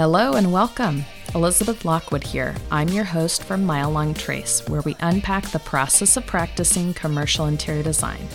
[0.00, 1.04] Hello and welcome.
[1.34, 2.54] Elizabeth Lockwood here.
[2.70, 7.44] I'm your host for Mile Long Trace, where we unpack the process of practicing commercial
[7.44, 8.26] interior design.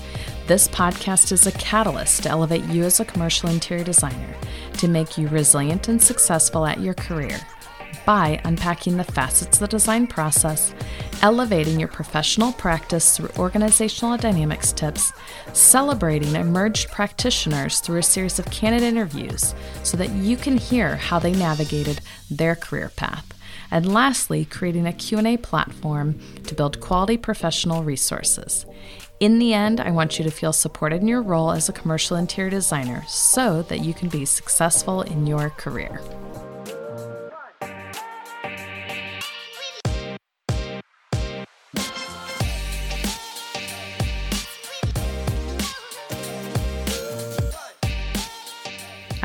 [0.46, 4.36] This podcast is a catalyst to elevate you as a commercial interior designer,
[4.74, 7.40] to make you resilient and successful at your career
[8.06, 10.74] by unpacking the facets of the design process,
[11.22, 15.12] elevating your professional practice through organizational dynamics tips,
[15.54, 21.20] celebrating emerged practitioners through a series of candid interviews so that you can hear how
[21.20, 23.26] they navigated their career path.
[23.72, 28.66] And lastly, creating a Q&A platform to build quality professional resources.
[29.20, 32.18] In the end, I want you to feel supported in your role as a commercial
[32.18, 36.02] interior designer so that you can be successful in your career.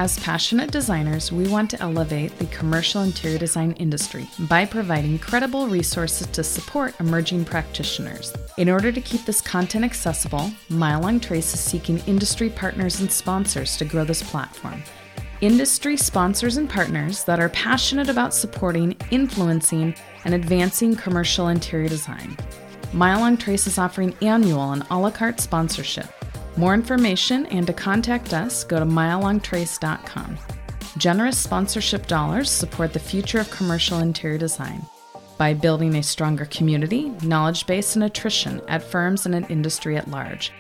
[0.01, 5.69] As passionate designers, we want to elevate the commercial interior design industry by providing credible
[5.69, 8.33] resources to support emerging practitioners.
[8.57, 13.13] In order to keep this content accessible, Mile Long Trace is seeking industry partners and
[13.13, 14.83] sponsors to grow this platform.
[15.43, 22.39] Industry sponsors and partners that are passionate about supporting, influencing, and advancing commercial interior design.
[22.95, 26.20] Mile Long Trace is offering annual and a la carte sponsorship
[26.57, 30.39] more information and to contact us, go to milelongtrace.com.
[30.99, 34.85] Generous sponsorship dollars support the future of commercial interior design
[35.39, 40.11] by building a stronger community, knowledge base, and attrition at firms and an industry at
[40.11, 40.53] large.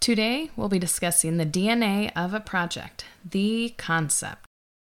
[0.00, 4.45] Today, we'll be discussing the DNA of a project, the concept.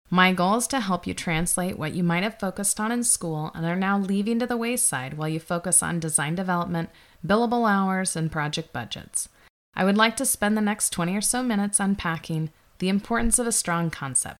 [0.09, 3.51] My goal is to help you translate what you might have focused on in school
[3.53, 6.89] and are now leaving to the wayside while you focus on design development,
[7.25, 9.27] billable hours, and project budgets.
[9.75, 13.47] I would like to spend the next 20 or so minutes unpacking the importance of
[13.47, 14.37] a strong concept,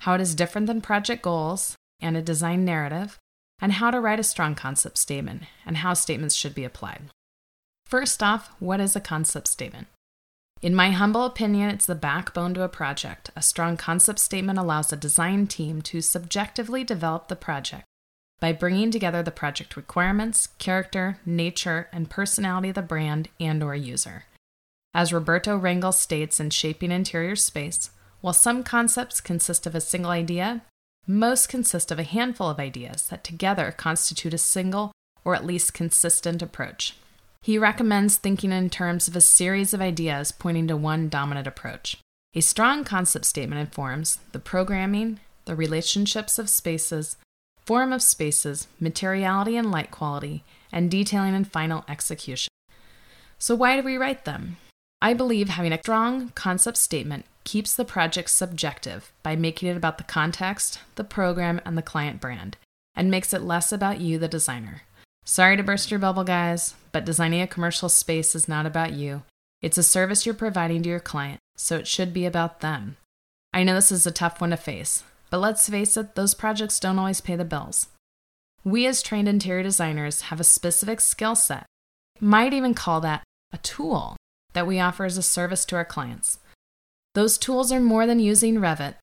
[0.00, 3.18] how it is different than project goals and a design narrative,
[3.60, 7.02] and how to write a strong concept statement and how statements should be applied.
[7.84, 9.88] First off, what is a concept statement?
[10.62, 13.30] In my humble opinion, it's the backbone to a project.
[13.34, 17.84] A strong concept statement allows a design team to subjectively develop the project
[18.40, 23.74] by bringing together the project requirements, character, nature, and personality of the brand and or
[23.74, 24.24] user.
[24.92, 30.10] As Roberto Rengel states in Shaping Interior Space, while some concepts consist of a single
[30.10, 30.62] idea,
[31.06, 34.92] most consist of a handful of ideas that together constitute a single
[35.24, 36.96] or at least consistent approach.
[37.42, 41.96] He recommends thinking in terms of a series of ideas pointing to one dominant approach.
[42.34, 47.16] A strong concept statement informs the programming, the relationships of spaces,
[47.64, 52.50] form of spaces, materiality and light quality, and detailing and final execution.
[53.38, 54.58] So, why do we write them?
[55.00, 59.96] I believe having a strong concept statement keeps the project subjective by making it about
[59.96, 62.58] the context, the program, and the client brand,
[62.94, 64.82] and makes it less about you, the designer.
[65.24, 69.22] Sorry to burst your bubble, guys, but designing a commercial space is not about you.
[69.62, 72.96] It's a service you're providing to your client, so it should be about them.
[73.52, 76.80] I know this is a tough one to face, but let's face it, those projects
[76.80, 77.88] don't always pay the bills.
[78.64, 81.66] We, as trained interior designers, have a specific skill set.
[82.20, 84.16] Might even call that a tool
[84.52, 86.38] that we offer as a service to our clients.
[87.14, 88.96] Those tools are more than using Revit.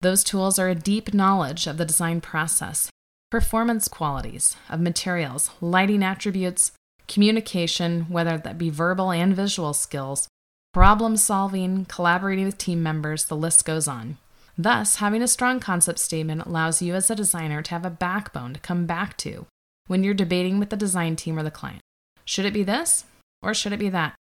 [0.00, 2.90] Those tools are a deep knowledge of the design process
[3.32, 6.72] performance qualities of materials, lighting attributes,
[7.08, 10.28] communication, whether that be verbal and visual skills,
[10.74, 14.18] problem solving, collaborating with team members, the list goes on.
[14.58, 18.52] Thus, having a strong concept statement allows you as a designer to have a backbone
[18.52, 19.46] to come back to
[19.86, 21.80] when you're debating with the design team or the client.
[22.26, 23.06] Should it be this
[23.40, 24.14] or should it be that?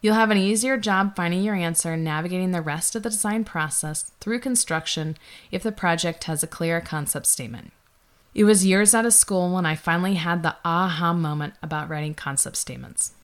[0.00, 3.42] You'll have an easier job finding your answer and navigating the rest of the design
[3.42, 5.16] process through construction
[5.50, 7.72] if the project has a clear concept statement.
[8.36, 12.12] It was years out of school when I finally had the aha moment about writing
[12.12, 13.14] concept statements.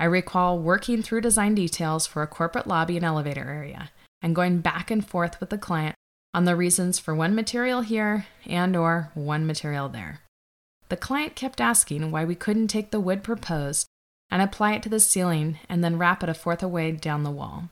[0.00, 4.58] I recall working through design details for a corporate lobby and elevator area and going
[4.58, 5.94] back and forth with the client
[6.34, 10.22] on the reasons for one material here and or one material there.
[10.88, 13.86] The client kept asking why we couldn't take the wood proposed
[14.28, 17.30] and apply it to the ceiling and then wrap it a fourth away down the
[17.30, 17.68] wall.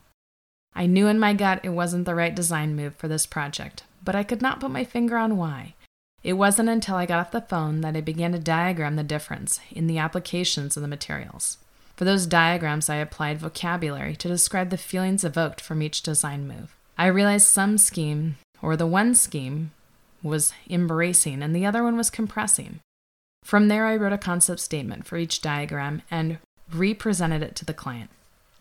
[0.73, 4.15] I knew in my gut it wasn't the right design move for this project, but
[4.15, 5.75] I could not put my finger on why.
[6.23, 9.61] It wasn't until I got off the phone that I began to diagram the difference
[9.71, 11.59] in the applications of the materials.
[11.95, 16.75] For those diagrams, I applied vocabulary to describe the feelings evoked from each design move.
[16.99, 19.71] I realized some scheme, or the one scheme,
[20.23, 22.81] was embracing and the other one was compressing.
[23.45, 26.39] From there, I wrote a concept statement for each diagram and
[26.75, 28.11] represented it to the client.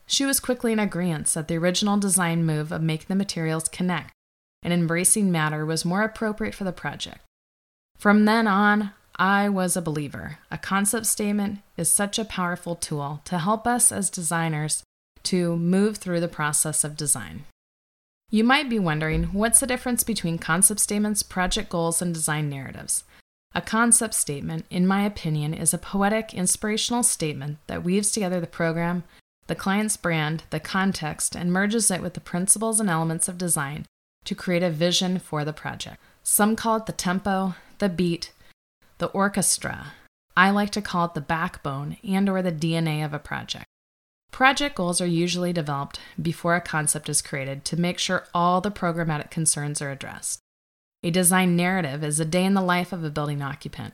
[0.06, 4.14] She was quickly in agreement that the original design move of making the materials connect
[4.62, 7.20] and embracing matter was more appropriate for the project.
[7.98, 10.40] From then on, I was a believer.
[10.52, 14.84] A concept statement is such a powerful tool to help us as designers
[15.24, 17.46] to move through the process of design.
[18.30, 23.04] You might be wondering what's the difference between concept statements, project goals, and design narratives?
[23.54, 28.48] A concept statement, in my opinion, is a poetic, inspirational statement that weaves together the
[28.48, 29.04] program,
[29.48, 33.86] the client's brand, the context, and merges it with the principles and elements of design
[34.26, 36.02] to create a vision for the project.
[36.24, 38.32] Some call it the tempo, the beat,
[38.98, 39.94] the orchestra.
[40.38, 43.66] I like to call it the backbone and or the DNA of a project.
[44.32, 48.72] Project goals are usually developed before a concept is created to make sure all the
[48.72, 50.40] programmatic concerns are addressed.
[51.04, 53.94] A design narrative is a day in the life of a building occupant.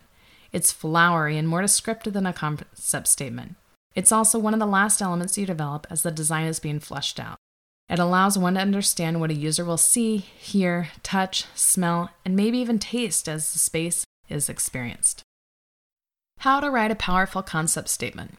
[0.51, 3.55] It's flowery and more descriptive than a concept statement.
[3.93, 7.19] It's also one of the last elements you develop as the design is being fleshed
[7.19, 7.37] out.
[7.91, 12.57] It allows one to understand what a user will see, hear, touch, smell, and maybe
[12.59, 15.23] even taste as the space is experienced.
[16.39, 18.35] How to write a powerful concept statement.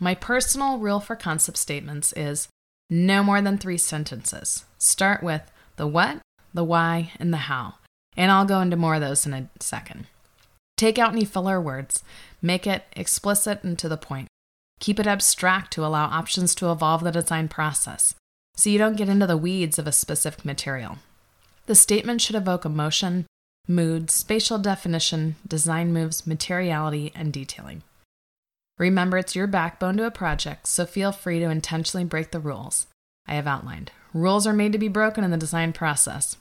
[0.00, 2.48] My personal rule for concept statements is
[2.88, 4.64] no more than three sentences.
[4.78, 6.20] Start with the what,
[6.54, 7.74] the why, and the how.
[8.16, 10.06] And I'll go into more of those in a second.
[10.78, 12.02] Take out any filler words,
[12.40, 14.28] make it explicit and to the point.
[14.80, 18.14] Keep it abstract to allow options to evolve the design process,
[18.56, 20.98] so you don't get into the weeds of a specific material.
[21.66, 23.26] The statement should evoke emotion,
[23.66, 27.82] mood, spatial definition, design moves, materiality, and detailing.
[28.78, 32.86] Remember, it's your backbone to a project, so feel free to intentionally break the rules
[33.26, 33.92] I have outlined.
[34.12, 36.36] Rules are made to be broken in the design process.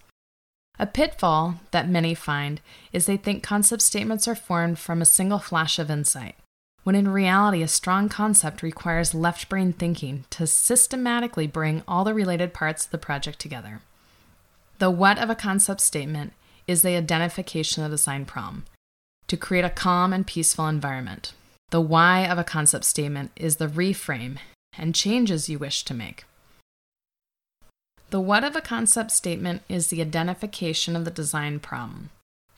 [0.80, 2.60] A pitfall that many find
[2.92, 6.36] is they think concept statements are formed from a single flash of insight,
[6.84, 12.14] when in reality, a strong concept requires left brain thinking to systematically bring all the
[12.14, 13.82] related parts of the project together.
[14.80, 16.34] The what of a concept statement
[16.68, 18.66] is the identification of the design problem
[19.28, 21.34] to create a calm and peaceful environment.
[21.70, 24.38] The why of a concept statement is the reframe
[24.78, 26.26] and changes you wish to make.
[28.10, 32.10] The what of a concept statement is the identification of the design problem.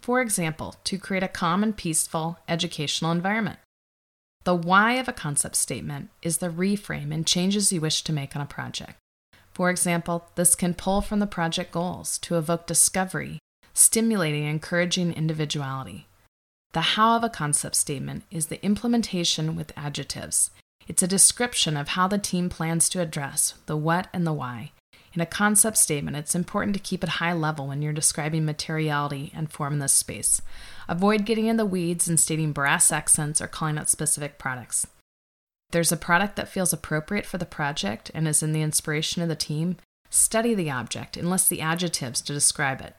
[0.01, 3.59] For example, to create a calm and peaceful educational environment.
[4.45, 8.35] The why of a concept statement is the reframe and changes you wish to make
[8.35, 8.93] on a project.
[9.53, 13.39] For example, this can pull from the project goals to evoke discovery,
[13.73, 16.05] stimulating and encouraging individuality.
[16.73, 20.51] The how of a concept statement is the implementation with adjectives.
[20.87, 24.73] It's a description of how the team plans to address the what and the why.
[25.15, 29.31] In a concept statement, it's important to keep it high level when you're describing materiality
[29.33, 30.41] and form in this space.
[30.87, 34.87] Avoid getting in the weeds and stating brass accents or calling out specific products.
[35.71, 39.29] There's a product that feels appropriate for the project and is in the inspiration of
[39.29, 39.77] the team,
[40.09, 42.95] study the object and list the adjectives to describe it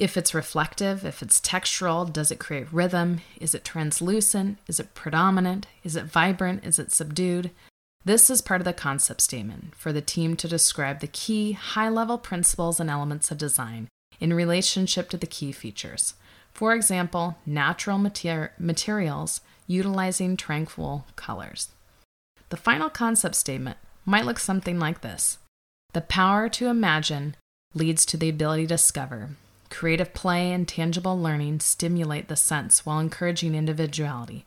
[0.00, 3.20] if it's reflective, if it's textural, does it create rhythm?
[3.38, 4.56] Is it translucent?
[4.66, 5.66] Is it predominant?
[5.84, 6.64] Is it vibrant?
[6.64, 7.50] Is it subdued?
[8.02, 11.90] This is part of the concept statement for the team to describe the key high
[11.90, 13.88] level principles and elements of design
[14.18, 16.14] in relationship to the key features.
[16.60, 21.70] For example, natural mater- materials utilizing tranquil colors.
[22.50, 25.38] The final concept statement might look something like this
[25.94, 27.34] The power to imagine
[27.74, 29.30] leads to the ability to discover.
[29.70, 34.44] Creative play and tangible learning stimulate the sense while encouraging individuality.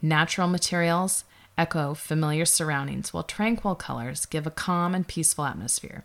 [0.00, 1.24] Natural materials
[1.58, 6.04] echo familiar surroundings, while tranquil colors give a calm and peaceful atmosphere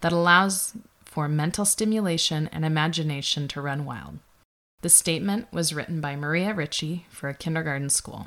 [0.00, 4.20] that allows for mental stimulation and imagination to run wild.
[4.82, 8.26] The statement was written by Maria Ritchie for a kindergarten school.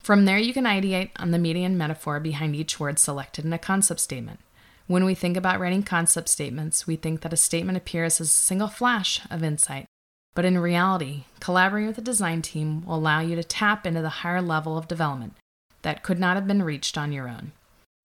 [0.00, 3.58] From there, you can ideate on the median metaphor behind each word selected in a
[3.58, 4.38] concept statement.
[4.86, 8.30] When we think about writing concept statements, we think that a statement appears as a
[8.30, 9.86] single flash of insight.
[10.34, 14.08] But in reality, collaborating with the design team will allow you to tap into the
[14.08, 15.34] higher level of development
[15.82, 17.50] that could not have been reached on your own.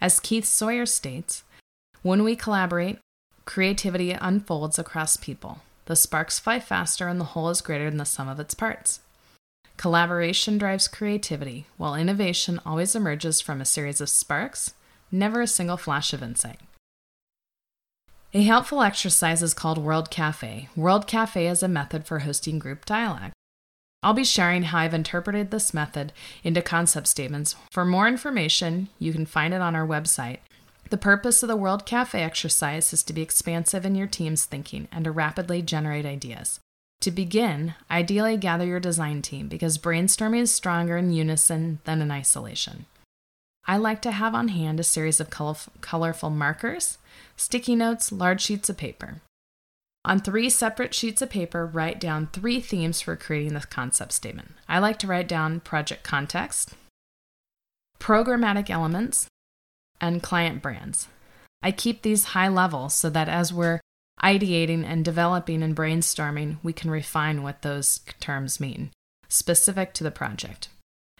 [0.01, 1.43] As Keith Sawyer states,
[2.01, 2.97] when we collaborate,
[3.45, 5.61] creativity unfolds across people.
[5.85, 9.01] The sparks fly faster and the whole is greater than the sum of its parts.
[9.75, 14.73] Collaboration drives creativity, while innovation always emerges from a series of sparks,
[15.11, 16.59] never a single flash of insight.
[18.33, 20.69] A helpful exercise is called World Cafe.
[20.75, 23.31] World Cafe is a method for hosting group dialogue.
[24.01, 26.13] I'll be sharing how I've interpreted this method
[26.43, 27.55] into concept statements.
[27.71, 30.39] For more information, you can find it on our website.
[30.89, 34.87] The purpose of the World Cafe exercise is to be expansive in your team's thinking
[34.91, 36.59] and to rapidly generate ideas.
[37.01, 42.11] To begin, ideally gather your design team because brainstorming is stronger in unison than in
[42.11, 42.85] isolation.
[43.65, 46.97] I like to have on hand a series of colorful markers,
[47.35, 49.21] sticky notes, large sheets of paper.
[50.05, 54.51] On three separate sheets of paper, write down three themes for creating the concept statement.
[54.67, 56.73] I like to write down project context,
[57.99, 59.27] programmatic elements,
[60.03, 61.07] and client brands.
[61.63, 63.79] I keep these high level so that as we're
[64.21, 68.91] ideating and developing and brainstorming, we can refine what those terms mean,
[69.29, 70.67] specific to the project.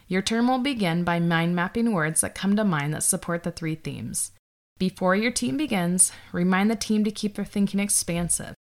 [0.10, 3.52] Your term will begin by mind mapping words that come to mind that support the
[3.52, 4.32] three themes.
[4.78, 8.54] Before your team begins, remind the team to keep their thinking expansive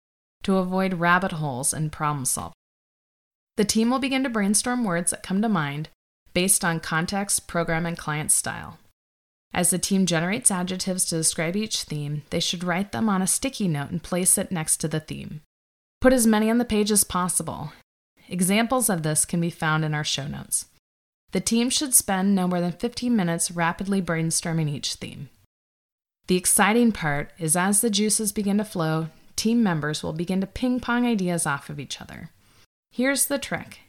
[0.42, 2.52] to avoid rabbit holes and problem solving.
[3.56, 5.88] The team will begin to brainstorm words that come to mind
[6.34, 8.78] based on context, program, and client style.
[9.52, 13.26] As the team generates adjectives to describe each theme, they should write them on a
[13.26, 15.42] sticky note and place it next to the theme.
[16.00, 17.72] Put as many on the page as possible.
[18.28, 20.66] Examples of this can be found in our show notes.
[21.32, 25.28] The team should spend no more than 15 minutes rapidly brainstorming each theme.
[26.26, 30.46] The exciting part is as the juices begin to flow, team members will begin to
[30.46, 32.30] ping pong ideas off of each other.
[32.92, 33.80] Here's the trick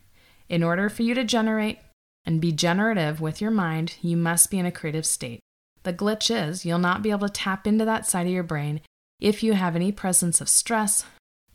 [0.50, 1.80] in order for you to generate
[2.26, 5.40] and be generative with your mind, you must be in a creative state.
[5.84, 8.82] The glitch is you'll not be able to tap into that side of your brain
[9.20, 11.06] if you have any presence of stress.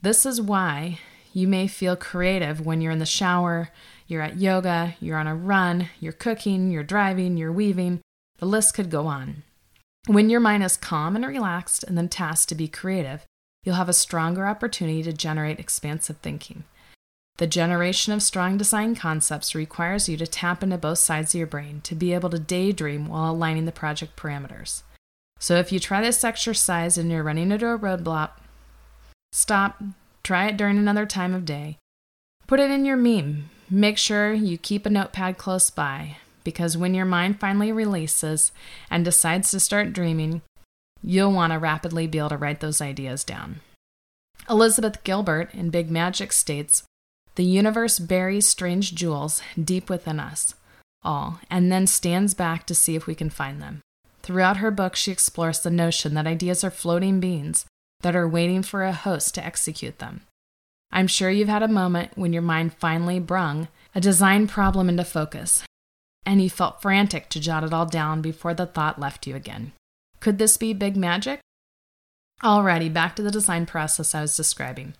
[0.03, 0.99] This is why
[1.33, 3.71] you may feel creative when you're in the shower,
[4.07, 8.01] you're at yoga, you're on a run, you're cooking, you're driving, you're weaving.
[8.39, 9.43] The list could go on.
[10.07, 13.25] When your mind is calm and relaxed and then tasked to be creative,
[13.65, 16.65] you'll have a stronger opportunity to generate expansive thinking.
[17.39, 21.47] The generation of strong design concepts requires you to tap into both sides of your
[21.47, 24.83] brain to be able to daydream while aligning the project parameters.
[25.39, 28.31] So if you try this exercise and you're running into a roadblock,
[29.33, 29.83] stop,
[30.23, 31.77] try it during another time of day.
[32.47, 33.51] Put it in your meme.
[33.69, 38.53] Make sure you keep a notepad close by because when your mind finally releases
[38.91, 40.43] and decides to start dreaming,
[41.03, 43.61] You'll want to rapidly be able to write those ideas down.
[44.51, 46.83] Elizabeth Gilbert in Big Magic states
[47.37, 50.55] The universe buries strange jewels deep within us
[51.07, 53.81] all and then stands back to see if we can find them.
[54.23, 57.65] Throughout her book, she explores the notion that ideas are floating beings
[58.01, 60.23] that are waiting for a host to execute them.
[60.91, 65.05] I'm sure you've had a moment when your mind finally brung a design problem into
[65.05, 65.65] focus,
[66.25, 69.73] and you felt frantic to jot it all down before the thought left you again.
[70.21, 71.41] Could this be big magic?
[72.43, 74.95] Alrighty, back to the design process I was describing.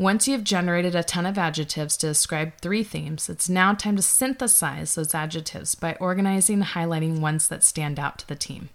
[0.00, 4.02] Once you've generated a ton of adjectives to describe three themes, it's now time to
[4.02, 8.68] synthesize those adjectives by organizing and highlighting ones that stand out to the team.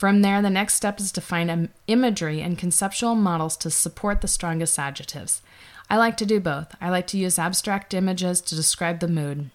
[0.00, 4.20] From there, the next step is to find um, imagery and conceptual models to support
[4.20, 5.42] the strongest adjectives.
[5.88, 6.74] I like to do both.
[6.80, 9.50] I like to use abstract images to describe the mood.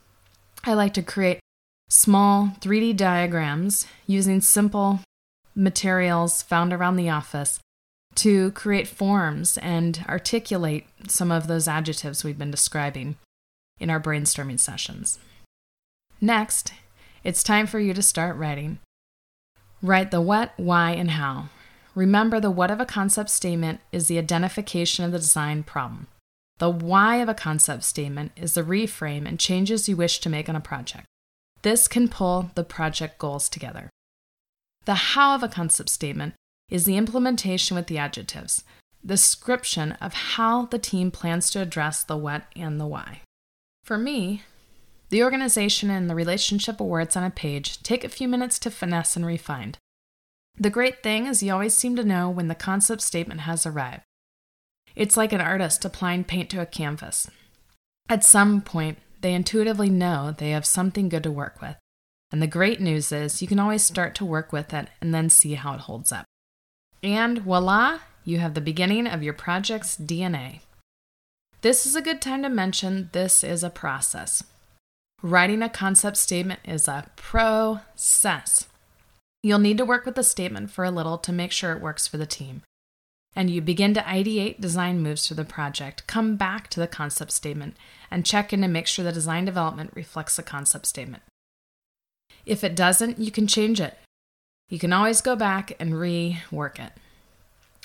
[0.64, 1.42] I like to create
[1.90, 5.02] small 3D diagrams using simple
[5.54, 7.60] materials found around the office
[8.16, 13.18] to create forms and articulate some of those adjectives we've been describing
[13.80, 15.20] in our brainstorming sessions.
[16.20, 16.74] Next,
[17.24, 18.80] it's time for you to start writing.
[19.82, 21.50] Write the what, why, and how.
[21.96, 26.08] Remember, the what of a concept statement is the identification of the design problem.
[26.58, 30.50] The why of a concept statement is the reframe and changes you wish to make
[30.50, 31.06] on a project.
[31.62, 33.90] This can pull the project goals together.
[34.86, 36.34] The how of a concept statement
[36.70, 38.64] is the implementation with the adjectives,
[39.04, 43.22] the description of how the team plans to address the what and the why.
[43.84, 44.44] For me,
[45.10, 48.72] the organization and the relationship of words on a page take a few minutes to
[48.72, 49.76] finesse and refine.
[50.58, 54.04] The great thing is you always seem to know when the concept statement has arrived.
[54.96, 57.30] It's like an artist applying paint to a canvas.
[58.10, 61.78] At some point, they intuitively know they have something good to work with.
[62.32, 65.30] And the great news is you can always start to work with it and then
[65.30, 66.26] see how it holds up.
[67.02, 70.62] And voila, you have the beginning of your project's DNA.
[71.62, 74.44] This is a good time to mention this is a process.
[75.22, 78.68] Writing a concept statement is a process.
[79.44, 82.08] You'll need to work with the statement for a little to make sure it works
[82.08, 82.64] for the team
[83.36, 87.32] and you begin to ideate design moves for the project, come back to the concept
[87.32, 87.78] statement
[88.10, 91.24] and check in to make sure the design development reflects the concept statement.
[92.46, 93.98] If it doesn't, you can change it.
[94.70, 96.94] You can always go back and rework it.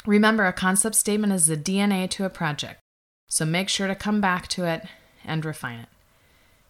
[0.07, 2.81] Remember, a concept statement is the DNA to a project,
[3.27, 4.85] so make sure to come back to it
[5.25, 5.89] and refine it.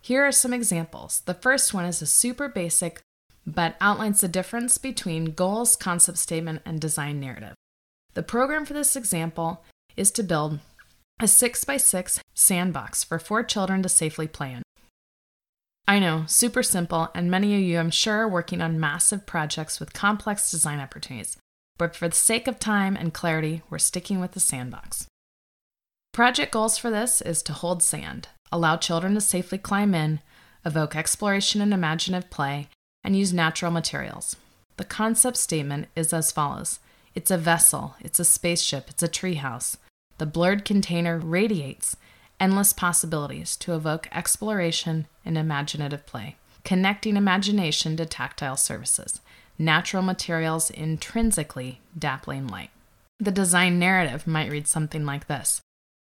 [0.00, 1.23] Here are some examples.
[1.26, 3.00] The first one is a super basic,
[3.44, 7.54] but outlines the difference between goals, concept statement, and design narrative.
[8.12, 9.64] The program for this example
[9.97, 10.61] is to build
[11.21, 14.63] a 6x6 sandbox for four children to safely play in.
[15.86, 19.78] I know, super simple, and many of you, I'm sure, are working on massive projects
[19.78, 21.36] with complex design opportunities.
[21.76, 25.06] But for the sake of time and clarity, we're sticking with the sandbox.
[26.12, 30.20] Project goals for this is to hold sand, allow children to safely climb in,
[30.64, 32.68] evoke exploration and imaginative play,
[33.02, 34.36] and use natural materials.
[34.76, 36.78] The concept statement is as follows
[37.14, 39.76] It's a vessel, it's a spaceship, it's a treehouse.
[40.18, 41.96] The blurred container radiates
[42.44, 49.22] endless possibilities to evoke exploration and imaginative play, connecting imagination to tactile surfaces,
[49.58, 52.68] natural materials intrinsically dappling light.
[53.18, 55.62] The design narrative might read something like this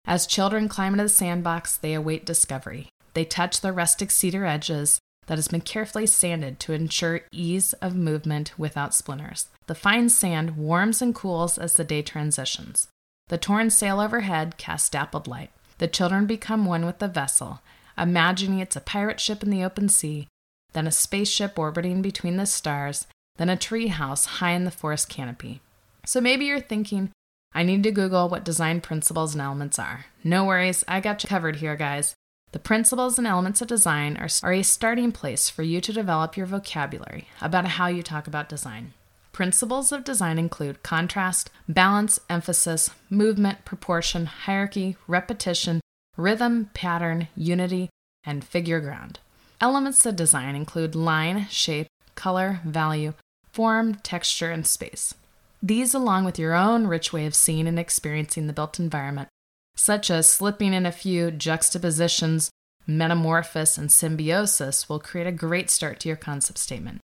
[0.04, 2.90] As children climb into the sandbox, they await discovery.
[3.14, 7.96] They touch the rustic cedar edges that has been carefully sanded to ensure ease of
[7.96, 9.48] movement without splinters.
[9.68, 12.90] The fine sand warms and cools as the day transitions.
[13.30, 15.52] The torn sail overhead casts dappled light.
[15.78, 17.62] The children become one with the vessel,
[17.98, 20.28] imagining it's a pirate ship in the open sea,
[20.74, 25.10] then a spaceship orbiting between the stars, then a tree house high in the forest
[25.10, 25.62] canopy.
[26.06, 27.12] So maybe you're thinking,
[27.54, 30.06] I need to Google what design principles and elements are.
[30.24, 32.14] No worries, I got you covered here, guys.
[32.52, 36.38] The principles and elements of design are, are a starting place for you to develop
[36.38, 38.94] your vocabulary about how you talk about design.
[39.36, 45.82] Principles of design include contrast, balance, emphasis, movement, proportion, hierarchy, repetition,
[46.16, 47.90] rhythm, pattern, unity,
[48.24, 49.20] and figure ground.
[49.60, 53.14] Elements of design include line, shape, color, value,
[53.52, 55.14] form, texture, and space.
[55.62, 59.28] These, along with your own rich way of seeing and experiencing the built environment,
[59.76, 62.50] such as slipping in a few juxtapositions,
[62.88, 67.02] metamorphosis, and symbiosis, will create a great start to your concept statement.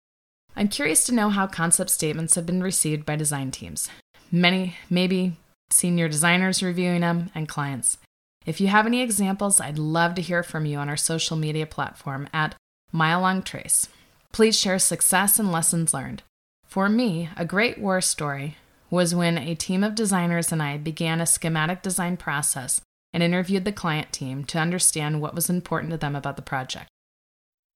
[0.60, 3.88] I'm curious to know how concept statements have been received by design teams.
[4.30, 5.38] Many, maybe
[5.70, 7.98] senior designers reviewing them, and clients.
[8.46, 11.66] If you have any examples, I'd love to hear from you on our social media
[11.66, 12.56] platform at
[12.92, 13.88] Mile Long Trace.
[14.34, 16.24] Please share success and lessons learned.
[16.66, 18.58] For me, a great war story
[18.90, 22.82] was when a team of designers and I began a schematic design process
[23.14, 26.90] and interviewed the client team to understand what was important to them about the project.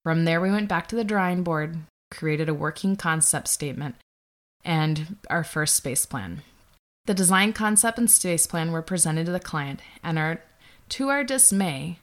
[0.04, 1.78] From there, we went back to the drawing board,
[2.14, 3.96] created a working concept statement,
[4.64, 6.42] and our first space plan.
[7.06, 10.42] The design concept and space plan were presented to the client, and our,
[10.90, 12.00] to our dismay,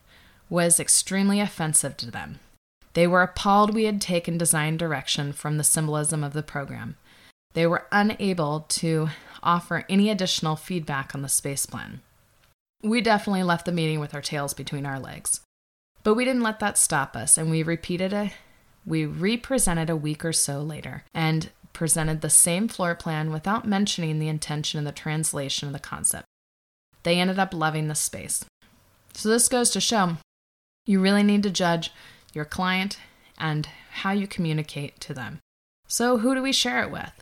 [0.50, 2.40] was extremely offensive to them.
[2.92, 6.96] They were appalled we had taken design direction from the symbolism of the program.
[7.54, 9.10] They were unable to
[9.42, 12.02] offer any additional feedback on the space plan.
[12.82, 15.40] We definitely left the meeting with our tails between our legs.
[16.02, 18.32] But we didn't let that stop us, and we repeated it.
[18.86, 24.18] We represented a week or so later and presented the same floor plan without mentioning
[24.18, 26.26] the intention of the translation of the concept.
[27.02, 28.44] They ended up loving the space.
[29.14, 30.16] So, this goes to show
[30.86, 31.92] you really need to judge
[32.32, 32.98] your client
[33.38, 35.40] and how you communicate to them.
[35.86, 37.12] So, who do we share it with?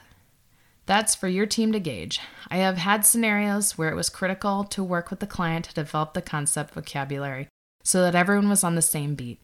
[0.87, 2.21] That's for your team to gauge.
[2.51, 6.15] I have had scenarios where it was critical to work with the client to develop
[6.15, 7.49] the concept vocabulary
[7.85, 9.39] so that everyone was on the same beat.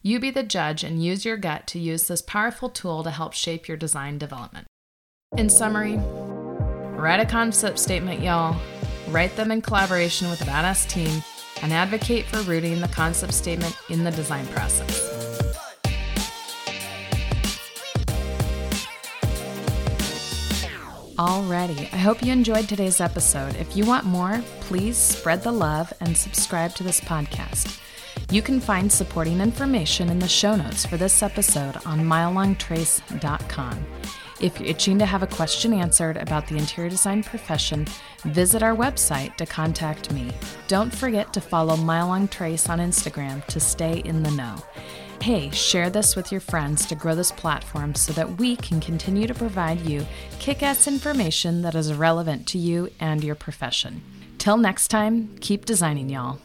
[0.00, 3.32] You be the judge and use your gut to use this powerful tool to help
[3.32, 4.68] shape your design development.
[5.36, 5.96] In summary,
[6.96, 8.56] write a concept statement, y'all.
[9.08, 11.22] Write them in collaboration with a badass team
[11.62, 15.04] and advocate for rooting the concept statement in the design process.
[21.18, 23.56] Alrighty, I hope you enjoyed today's episode.
[23.56, 27.80] If you want more, please spread the love and subscribe to this podcast.
[28.30, 33.86] You can find supporting information in the show notes for this episode on milelongtrace.com.
[34.38, 37.86] If you're itching to have a question answered about the interior design profession,
[38.24, 40.30] visit our website to contact me.
[40.68, 44.56] Don't forget to follow Mile Long Trace on Instagram to stay in the know.
[45.22, 49.26] Hey, share this with your friends to grow this platform so that we can continue
[49.26, 50.06] to provide you
[50.38, 54.02] kick ass information that is relevant to you and your profession.
[54.36, 56.40] Till next time, keep designing, y'all.